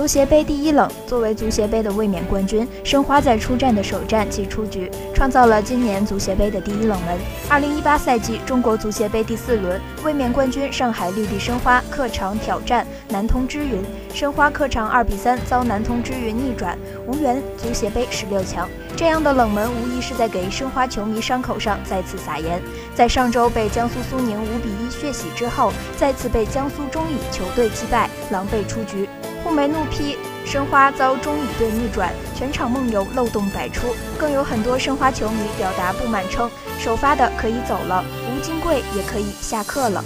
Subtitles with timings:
[0.00, 7.18] 足协杯第一冷，作为足协杯的卫冕冠军，申花在出战的首战即出局，创造了今年足协杯的第一冷门。
[7.50, 13.84] 二零一八赛季中国足协杯第四轮，卫冕冠军上海绿地申花客场挑战南通之云，
[14.14, 18.66] 申花客场二比三遭南通之云逆转，无缘足协杯十六强。
[18.96, 22.58] 这样的冷门无疑是在给申花球迷伤口上再次撒盐。
[22.94, 29.06] 在上周被江苏苏宁五比一血洗之后，再次被江苏中乙球队击败，狼狈出局。
[29.42, 40.04] 沪媒怒批申花遭中乙队逆转，全场梦游漏洞百出，更有很多申花球迷表达不满，称首发的可以走了，吴金贵也可以下课了。